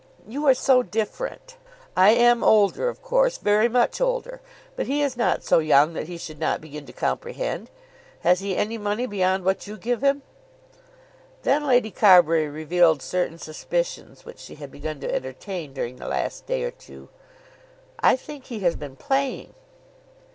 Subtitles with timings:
[0.27, 1.57] "You are so different."
[1.95, 4.41] "I am older of course, very much older.
[4.75, 7.69] But he is not so young that he should not begin to comprehend.
[8.21, 10.23] Has he any money beyond what you give him?"
[11.43, 16.47] Then Lady Carbury revealed certain suspicions which she had begun to entertain during the last
[16.47, 17.09] day or two.
[17.99, 19.53] "I think he has been playing."